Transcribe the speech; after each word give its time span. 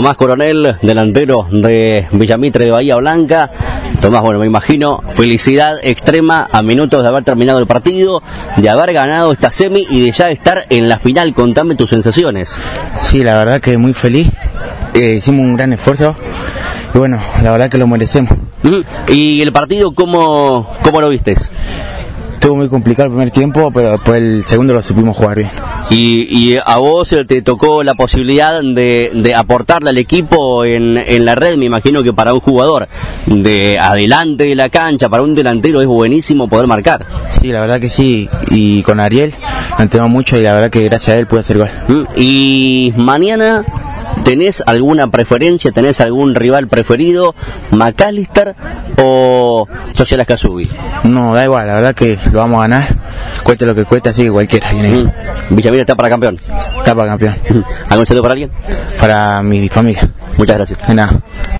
Tomás 0.00 0.16
Coronel, 0.16 0.76
delantero 0.80 1.46
de 1.50 2.06
Villamitre 2.12 2.64
de 2.64 2.70
Bahía 2.70 2.96
Blanca. 2.96 3.50
Tomás, 4.00 4.22
bueno, 4.22 4.40
me 4.40 4.46
imagino, 4.46 5.02
felicidad 5.10 5.76
extrema 5.82 6.48
a 6.50 6.62
minutos 6.62 7.02
de 7.02 7.08
haber 7.10 7.22
terminado 7.22 7.58
el 7.58 7.66
partido, 7.66 8.22
de 8.56 8.70
haber 8.70 8.94
ganado 8.94 9.30
esta 9.30 9.52
semi 9.52 9.86
y 9.90 10.06
de 10.06 10.10
ya 10.10 10.30
estar 10.30 10.62
en 10.70 10.88
la 10.88 10.98
final. 10.98 11.34
Contame 11.34 11.74
tus 11.74 11.90
sensaciones. 11.90 12.56
Sí, 12.98 13.22
la 13.22 13.36
verdad 13.36 13.60
que 13.60 13.76
muy 13.76 13.92
feliz. 13.92 14.30
Eh, 14.94 15.16
hicimos 15.18 15.44
un 15.44 15.54
gran 15.58 15.74
esfuerzo 15.74 16.16
y 16.94 16.96
bueno, 16.96 17.20
la 17.42 17.52
verdad 17.52 17.68
que 17.68 17.76
lo 17.76 17.86
merecemos. 17.86 18.32
¿Y 19.06 19.42
el 19.42 19.52
partido 19.52 19.92
cómo, 19.92 20.66
cómo 20.82 21.02
lo 21.02 21.10
vistes? 21.10 21.50
Estuvo 22.36 22.56
muy 22.56 22.70
complicado 22.70 23.08
el 23.08 23.12
primer 23.12 23.30
tiempo, 23.32 23.70
pero 23.70 23.90
después 23.90 24.16
el 24.16 24.46
segundo 24.46 24.72
lo 24.72 24.80
supimos 24.80 25.14
jugar 25.14 25.36
bien. 25.36 25.50
Y, 25.90 26.56
a 26.64 26.76
vos 26.78 27.14
te 27.26 27.42
tocó 27.42 27.82
la 27.82 27.94
posibilidad 27.94 28.62
de, 28.62 29.34
aportarle 29.36 29.90
al 29.90 29.98
equipo 29.98 30.64
en, 30.64 30.96
en, 30.96 31.24
la 31.24 31.34
red, 31.34 31.56
me 31.56 31.64
imagino 31.64 32.02
que 32.02 32.12
para 32.12 32.32
un 32.32 32.40
jugador 32.40 32.88
de 33.26 33.78
adelante 33.78 34.44
de 34.44 34.54
la 34.54 34.68
cancha, 34.68 35.08
para 35.08 35.22
un 35.22 35.34
delantero 35.34 35.80
es 35.80 35.86
buenísimo 35.86 36.48
poder 36.48 36.66
marcar. 36.66 37.06
Sí, 37.30 37.52
la 37.52 37.60
verdad 37.60 37.80
que 37.80 37.88
sí, 37.88 38.28
y 38.50 38.82
con 38.82 39.00
Ariel 39.00 39.34
lo 39.76 39.82
entendemos 39.82 40.10
mucho 40.10 40.38
y 40.38 40.42
la 40.42 40.54
verdad 40.54 40.70
que 40.70 40.84
gracias 40.84 41.16
a 41.16 41.18
él 41.18 41.26
pude 41.26 41.40
hacer 41.40 41.58
gol. 41.58 41.70
Y 42.16 42.92
mañana 42.96 43.64
¿Tenés 44.24 44.62
alguna 44.66 45.10
preferencia? 45.10 45.72
¿Tenés 45.72 46.00
algún 46.00 46.34
rival 46.34 46.68
preferido? 46.68 47.34
¿McAllister 47.70 48.54
o 49.02 49.66
Social 49.92 50.24
Casubi? 50.26 50.68
No, 51.04 51.34
da 51.34 51.44
igual, 51.44 51.66
la 51.66 51.74
verdad 51.74 51.94
que 51.94 52.18
lo 52.32 52.40
vamos 52.40 52.58
a 52.58 52.62
ganar. 52.62 52.96
Cueste 53.42 53.66
lo 53.66 53.74
que 53.74 53.84
cueste, 53.84 54.10
así 54.10 54.24
que 54.24 54.30
cualquiera. 54.30 54.70
Viene 54.70 55.12
Villamil 55.50 55.80
está 55.80 55.94
para 55.94 56.10
campeón. 56.10 56.38
Está 56.78 56.94
para 56.94 57.08
campeón. 57.08 57.34
¿Algún 57.88 58.06
saludo 58.06 58.22
para 58.22 58.32
alguien? 58.32 58.50
Para 58.98 59.42
mi 59.42 59.68
familia. 59.68 60.08
Muchas 60.36 60.56
gracias. 60.56 60.86
De 60.86 60.94
nada. 60.94 61.20